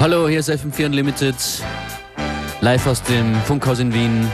[0.00, 1.34] Hallo, hier ist FM4 Unlimited.
[2.62, 4.26] Live aus dem Funkhaus in Wien.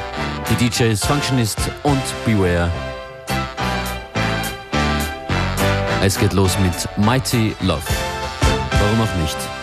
[0.48, 2.70] Die DJs Functionist und Beware.
[6.04, 7.82] Es geht los mit Mighty Love.
[8.70, 9.55] Warum auch nicht?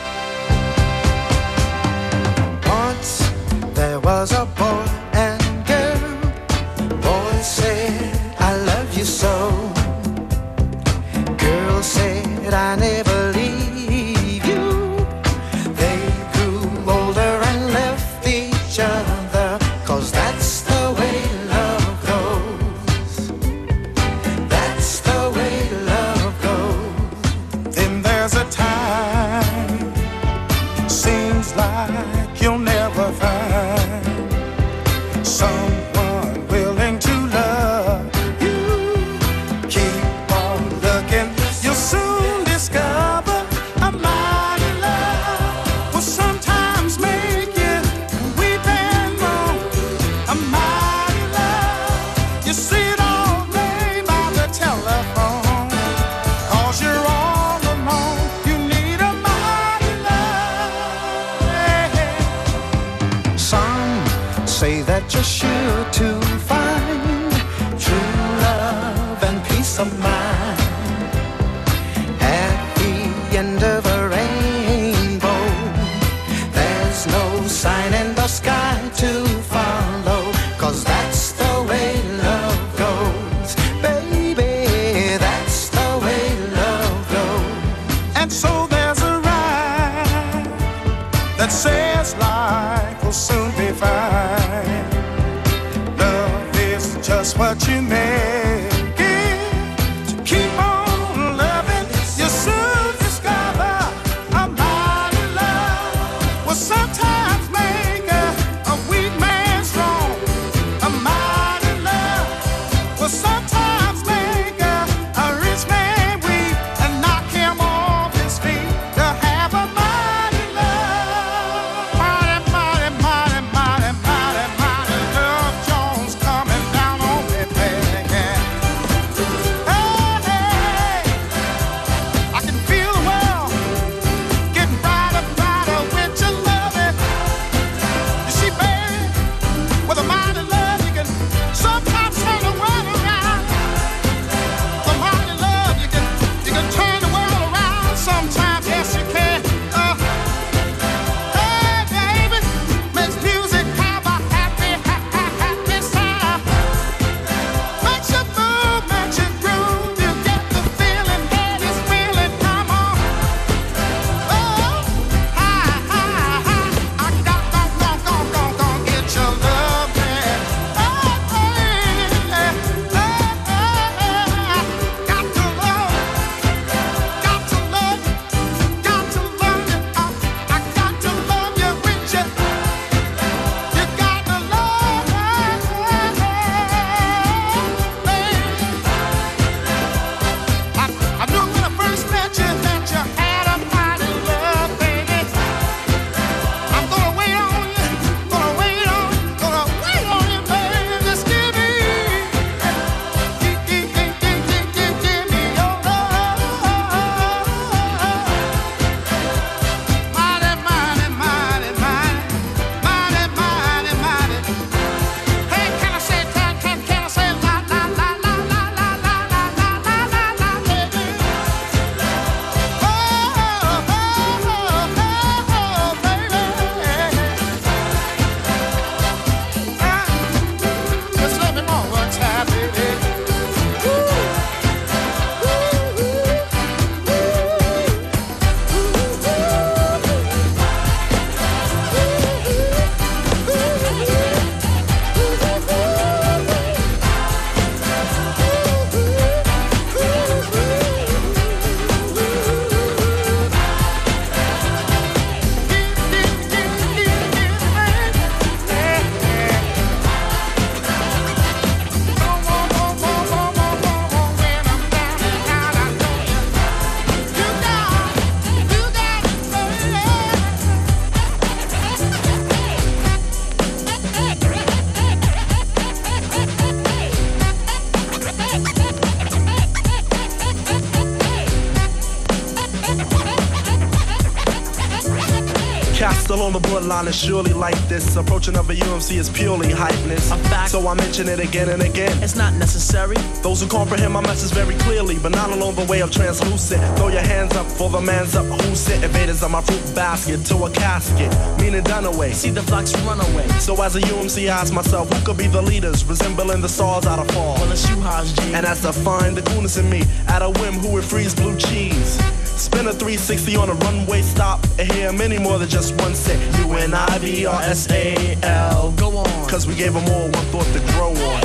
[286.53, 288.15] The borderline is surely like this.
[288.15, 290.31] Approaching of a UMC is purely hypeness.
[290.31, 290.69] A fact.
[290.69, 292.21] So I mention it again and again.
[292.21, 293.15] It's not necessary.
[293.41, 296.79] Those who comprehend my message very clearly, but not along the way of translucent.
[296.95, 298.45] Throw your hands up for the man's up.
[298.61, 299.03] Who's it?
[299.03, 302.33] Invaders on my fruit basket to a casket, meaning done away.
[302.33, 303.47] See the flocks run away.
[303.57, 307.07] So as a UMC, I ask myself, who could be the leaders, resembling the stars
[307.07, 307.55] out of fall?
[307.55, 308.53] Well, it's you, Hass G.
[308.53, 311.57] And as to find the coolness in me, at a whim, who would freeze blue
[311.57, 312.19] cheese?
[312.63, 316.39] Spin a 360 on a runway stop and hear many more than just one set.
[316.59, 318.93] U N I B R S A L.
[318.93, 319.49] Go on.
[319.49, 321.43] Cause we gave them all one thought to grow on.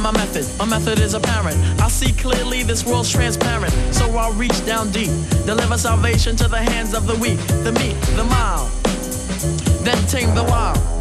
[0.00, 0.46] My method.
[0.58, 1.56] My method is apparent.
[1.80, 3.72] I see clearly this world's transparent.
[3.92, 5.10] So I'll reach down deep.
[5.46, 8.70] Deliver salvation to the hands of the weak, the meek, the mild.
[9.82, 10.95] Then tame the wild.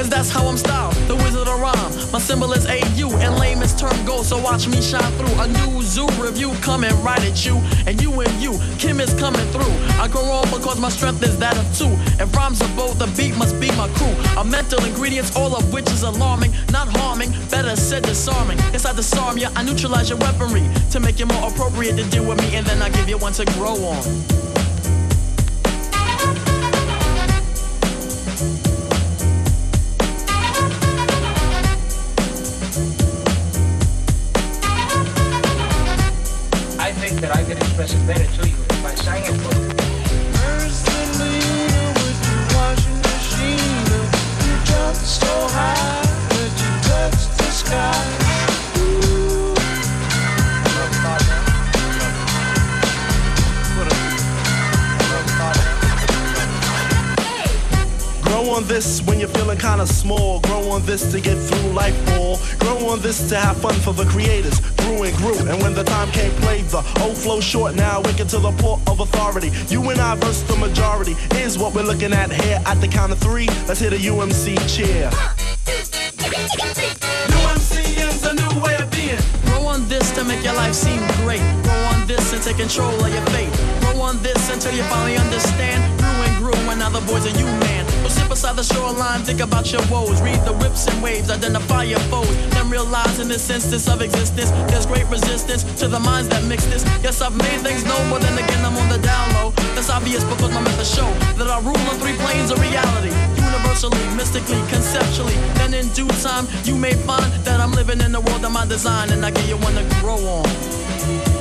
[0.00, 2.10] Cause that's how I'm styled, the wizard of rhyme.
[2.10, 5.38] My symbol is AU, and layman's term goes, so watch me shine through.
[5.38, 9.44] A new zoo review coming right at you, and you and you, Kim is coming
[9.52, 9.76] through.
[10.00, 11.92] I grow on because my strength is that of two.
[12.18, 14.14] If rhymes are both, the beat must be my crew.
[14.40, 18.56] A mental ingredients, all of which is alarming, not harming, better said disarming.
[18.72, 22.24] Yes, I disarm you, I neutralize your weaponry to make it more appropriate to deal
[22.24, 24.59] with me, and then I give you one to grow on.
[37.30, 39.70] That I can express it better to you if I sang it for you.
[45.02, 48.00] So high that you touch the sky.
[58.22, 60.40] Grow on this when you're feeling kinda small.
[60.40, 62.38] Grow on this to get through life all.
[62.60, 64.60] Grow on this to have fun for the creators.
[64.76, 68.28] Grew and grew, and when the time came, played the old flow short now, wicked
[68.30, 69.50] to the port of authority.
[69.68, 73.12] You and I versus the majority is what we're looking at here at the count
[73.12, 73.46] of three.
[73.66, 75.10] Let's hit a UMC cheer.
[77.30, 77.90] UMC
[78.30, 79.18] a new way of being.
[79.46, 81.42] Grow on this to make your life seem great.
[81.64, 83.52] Grow on this and take control of your fate.
[83.80, 85.80] Grow on this until you finally understand.
[85.98, 87.89] Grew and grew, and now the boys are you, man.
[88.40, 90.22] Sit beside the shoreline, think about your woes.
[90.22, 92.34] Read the whips and waves, identify your foes.
[92.54, 96.64] Then realize in this instance of existence, there's great resistance to the minds that mix
[96.64, 96.82] this.
[97.02, 99.50] Yes, I've made things known, but then again, I'm on the down low.
[99.76, 103.12] That's obvious because I'm at the show that I rule on three planes of reality.
[103.36, 105.36] Universally, mystically, conceptually.
[105.60, 108.64] Then in due time, you may find that I'm living in the world of my
[108.64, 111.39] design, and I get you one to grow on.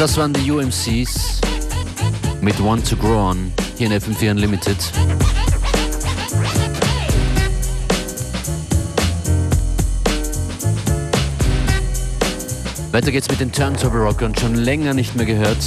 [0.00, 1.42] Das waren die UMCs
[2.40, 4.78] mit One to Grow On hier in FM4 Unlimited.
[12.92, 15.62] Weiter geht's mit den Turntable Rockern, schon länger nicht mehr gehört.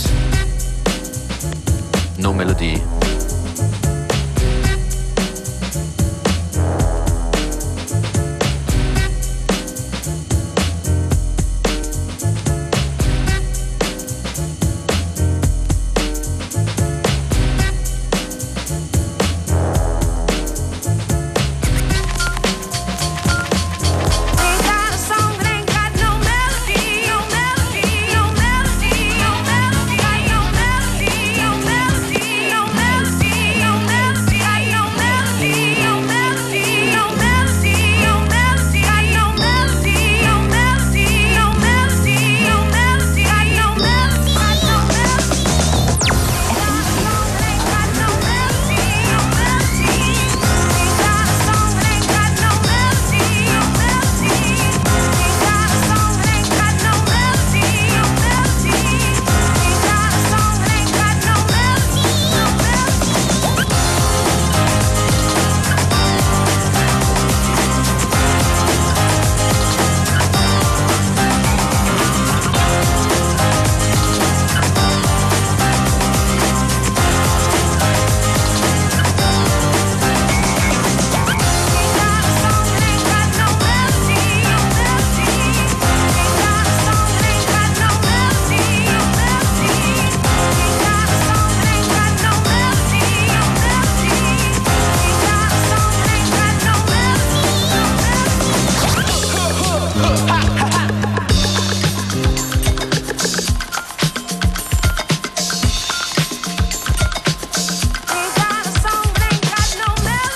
[2.18, 2.82] No Melody.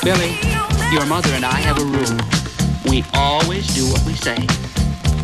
[0.08, 0.40] Billy,
[0.94, 2.18] your mother and I have a rule.
[2.90, 4.38] We always do what we say.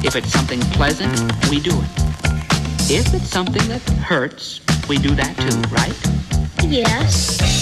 [0.06, 1.10] If it's something pleasant,
[1.50, 2.92] we do it.
[2.92, 4.60] If it's something that hurts,
[4.90, 6.70] we do that too, right?
[6.70, 7.52] Yes.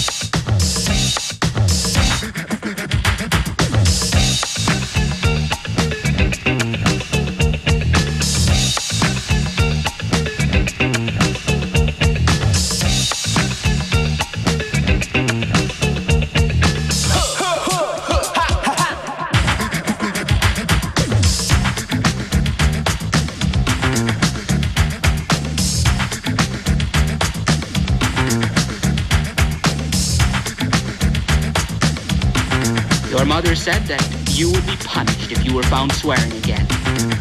[33.62, 34.02] Said that
[34.36, 36.66] you would be punished if you were found swearing again.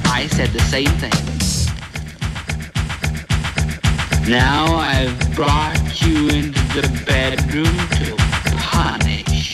[0.05, 1.12] I said the same thing.
[4.27, 7.65] Now I've brought you into the bedroom
[8.00, 8.15] to
[8.57, 9.53] punish.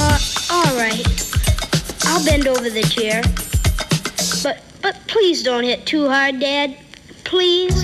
[0.00, 0.18] Uh,
[0.50, 1.06] all right.
[2.06, 3.22] I'll bend over the chair.
[4.42, 6.76] But, but please don't hit too hard, Dad.
[7.26, 7.74] Please.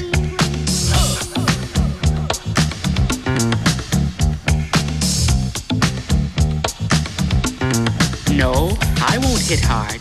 [8.36, 10.00] No, I won't hit hard.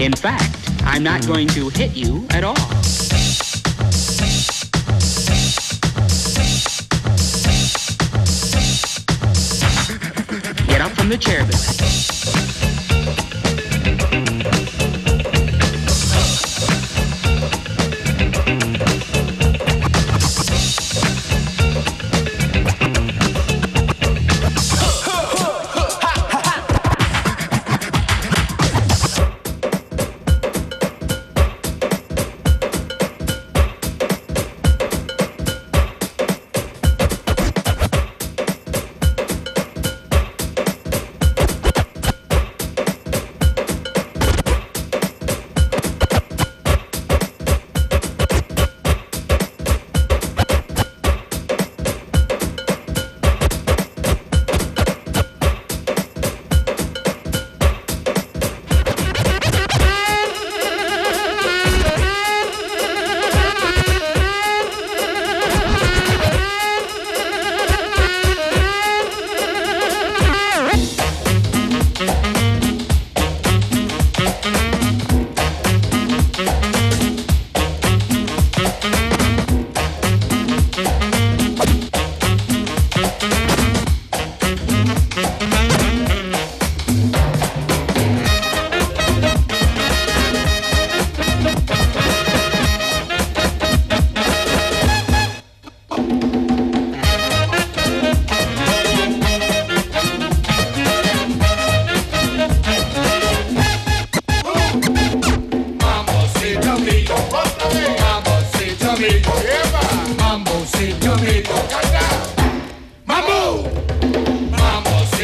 [0.00, 2.54] In fact, I'm not going to hit you at all.
[10.66, 12.75] Get up from the chair, Billy.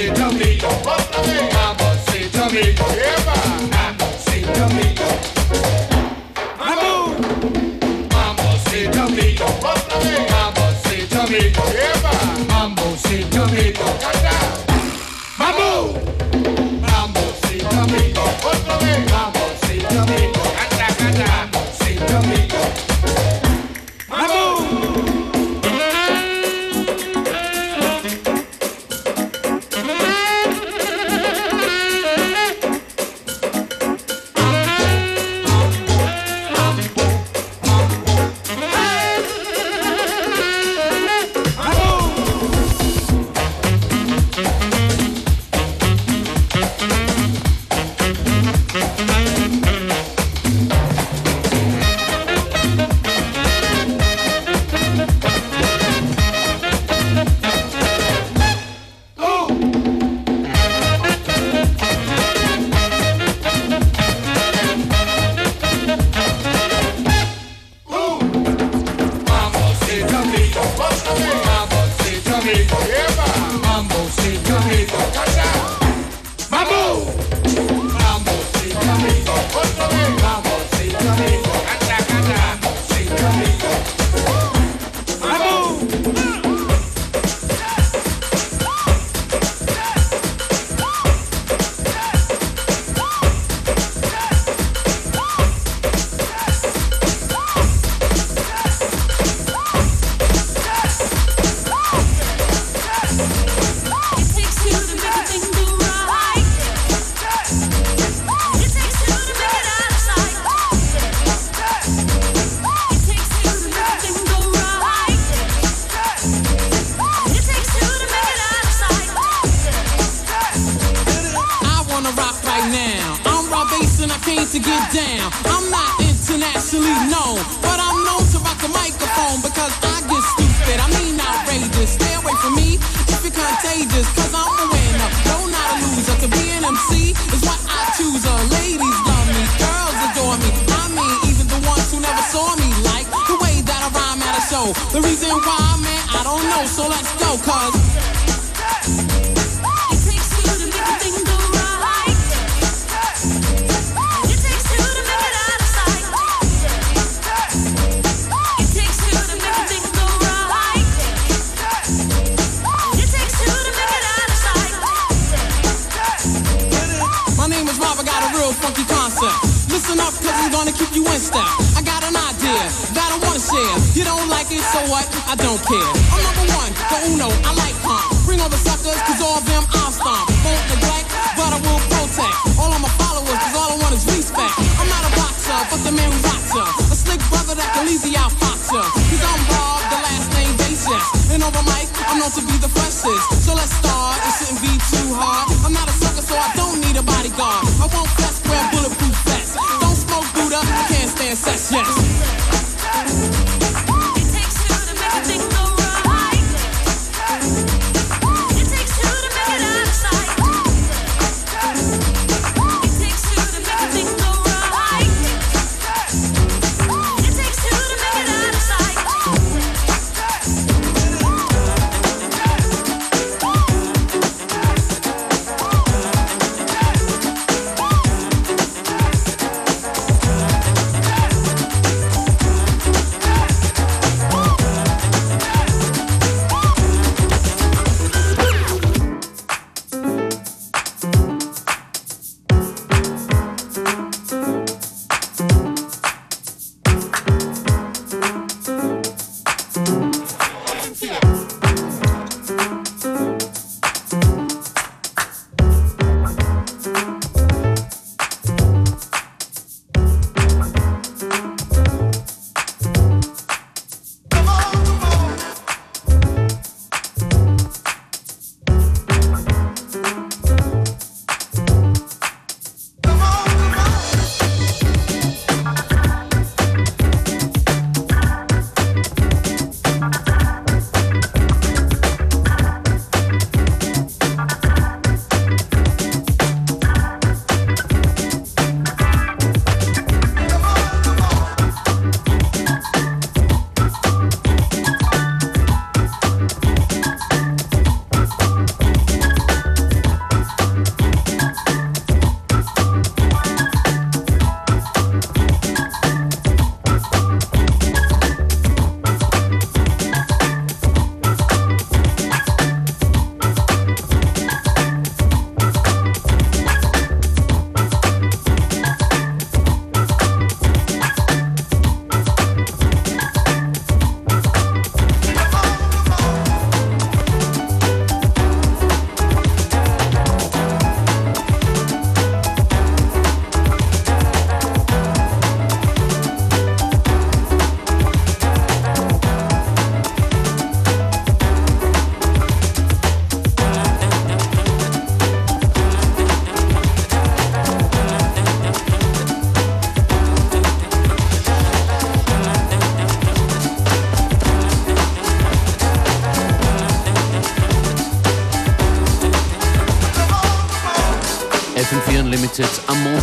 [0.02, 0.58] say to me,
[1.52, 4.86] Mama say to me, Mama say to me.
[8.10, 11.40] Mambo say to me, Mambo say to me,
[12.48, 13.72] Mambo say to me,
[15.38, 15.72] Mambo,
[16.80, 18.02] Mambo say to me,
[19.12, 19.41] Mambo.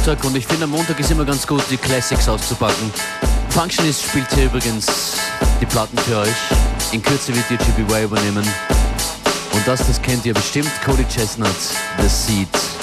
[0.09, 2.91] Montag und ich finde, am Montag ist immer ganz gut, die Classics auszupacken.
[3.49, 4.87] Functionist spielt hier übrigens
[5.61, 6.35] die Platten für euch.
[6.91, 8.43] In Kürze wird DJ Beware übernehmen.
[9.53, 11.49] Und das, das kennt ihr bestimmt, Cody Chestnut,
[11.99, 12.78] The Seed.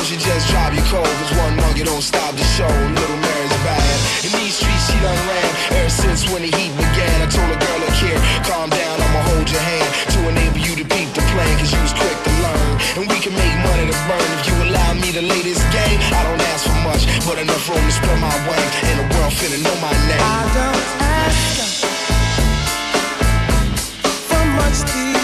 [0.00, 1.04] She you just drive you cold.
[1.04, 2.64] Cause one mug you don't stop the show.
[2.64, 3.96] Little Mary's bad.
[4.24, 5.50] In these streets she done ran.
[5.76, 8.16] Ever since when the heat began I told a girl look here
[8.48, 11.80] Calm down I'ma hold your hand To enable you to beat the plan Cause you
[11.84, 12.72] was quick to learn.
[12.96, 14.28] And we can make money to burn.
[14.40, 17.68] If you allow me to lay this game I don't ask for much But enough
[17.68, 18.72] room to spread my wings.
[18.88, 20.24] And the world finna know my name.
[20.24, 21.84] I don't ask
[24.32, 25.19] for much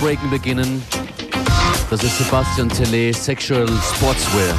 [0.00, 0.82] Breaken beginnen.
[1.90, 4.54] Das ist Sebastian Tele, Sexual Sportswear.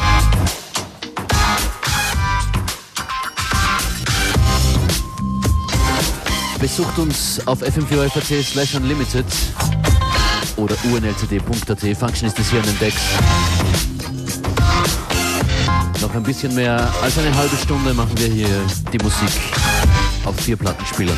[6.60, 9.26] Besucht uns auf fm 4 slash unlimited
[10.58, 11.98] oder unltd.at.
[11.98, 13.02] Function ist es hier an den Decks.
[16.02, 18.50] Noch ein bisschen mehr als eine halbe Stunde machen wir hier
[18.92, 19.30] die Musik
[20.26, 21.18] auf vier Plattenspielern.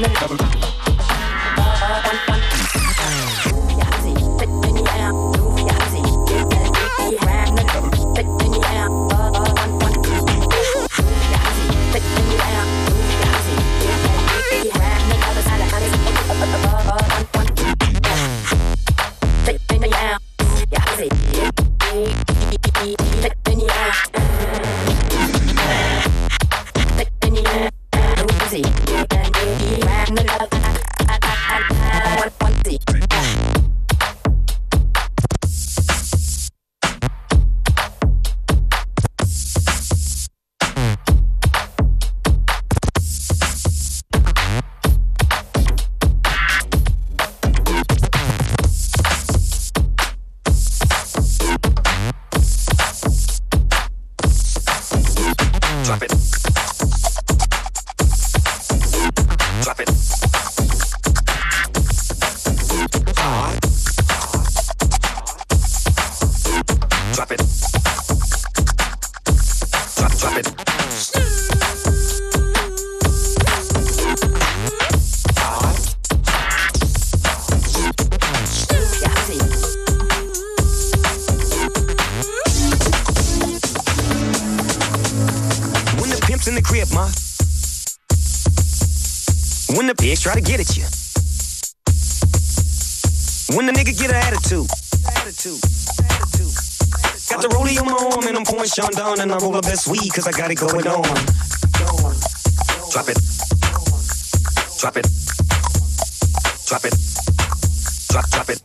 [0.00, 0.49] Double.
[98.80, 101.02] Sean down and I roll the best weed cause I got it going on.
[102.90, 103.18] Drop it.
[104.80, 105.06] Drop it.
[106.66, 106.94] Drop it.
[108.08, 108.62] Drop, drop it.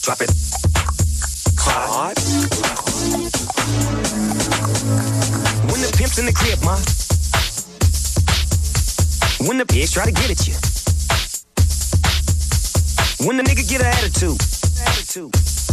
[0.00, 0.30] Drop it.
[1.58, 2.16] Hard.
[5.68, 6.76] When the pimp's in the crib, ma.
[9.46, 10.54] When the pigs try to get at you.
[13.26, 13.88] When the nigga get an.
[13.88, 14.40] Attitude.
[14.86, 15.69] Attitude.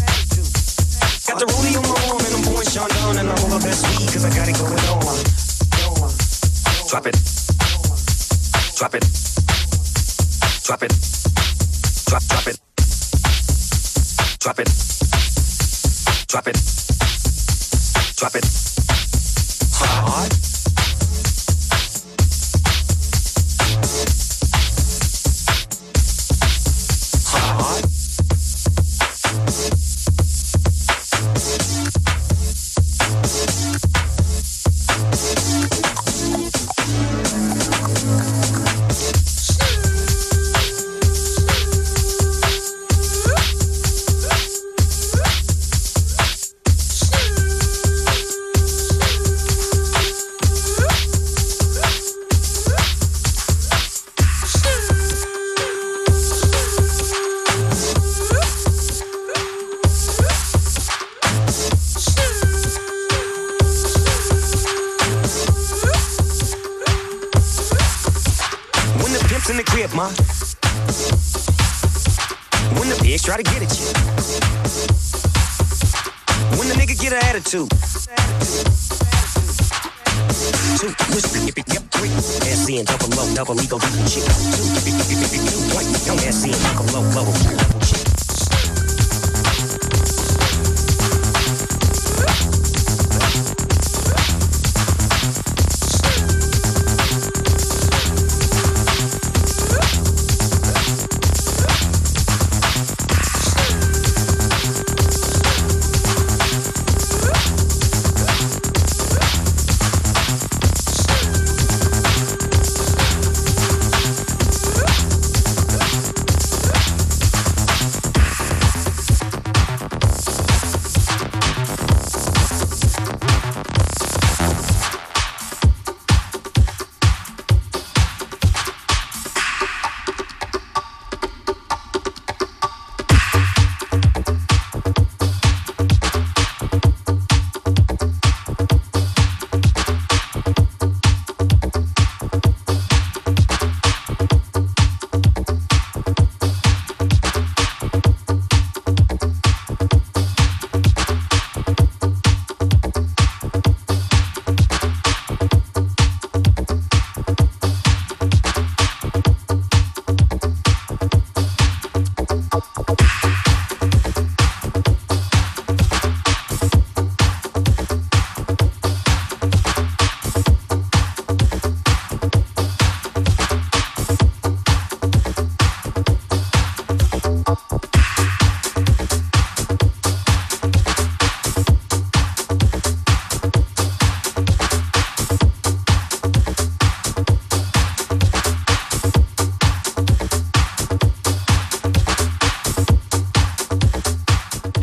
[80.78, 82.10] two, if it, three,
[82.50, 87.02] ass and double low, double legal, chick, two, if two, white, young ass double low,
[87.16, 87.97] low, chick.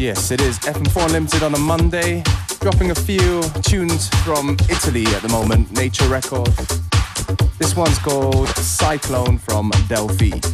[0.05, 2.23] Yes, it is FM4 Unlimited on a Monday.
[2.61, 6.83] Dropping a few tunes from Italy at the moment, Nature Records.
[7.59, 10.54] This one's called Cyclone from Delphi.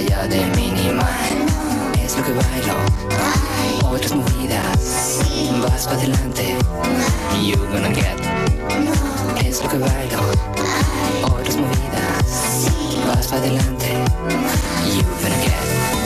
[0.00, 1.06] allá del minimal.
[2.02, 2.74] Es lo que bailo.
[3.84, 5.20] Otras movidas.
[5.62, 6.56] Vas para adelante.
[7.42, 8.18] You're gonna get.
[9.44, 10.20] Es lo que bailo.
[11.22, 12.72] Otras movidas.
[13.08, 13.88] Vas para adelante.
[14.86, 15.99] You're gonna get.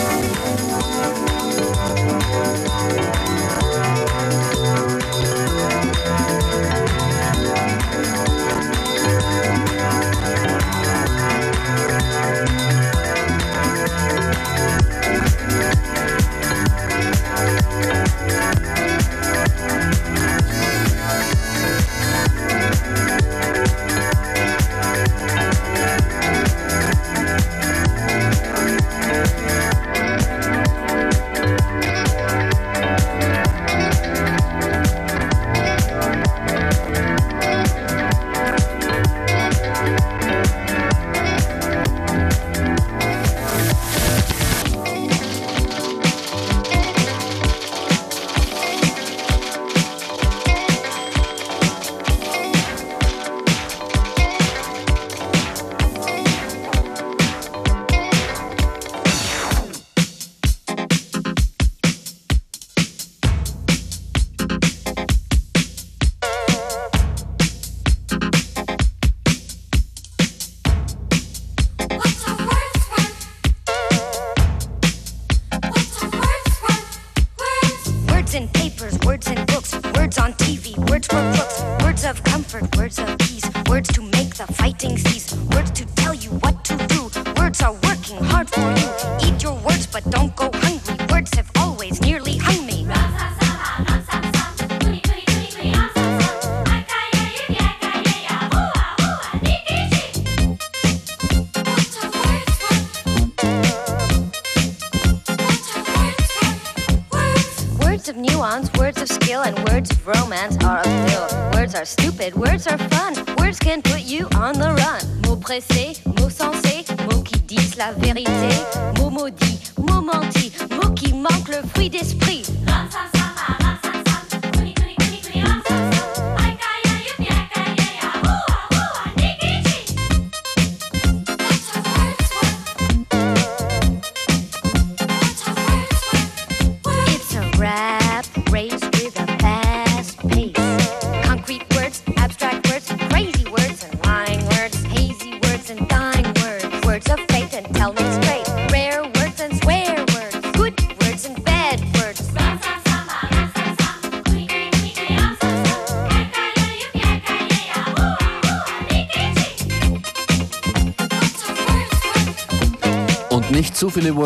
[89.23, 90.54] Eat your words, but don't go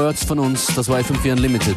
[0.09, 0.75] Birds von uns.
[0.75, 1.77] Das war FM4 Unlimited.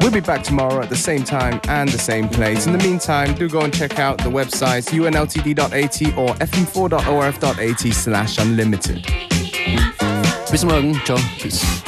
[0.00, 2.66] We'll be back tomorrow at the same time and the same place.
[2.66, 9.06] In the meantime, do go and check out the websites unltd.at or fm4.orf.at slash unlimited.
[10.50, 10.94] Bis morgen.
[11.04, 11.18] Ciao.
[11.38, 11.79] Peace.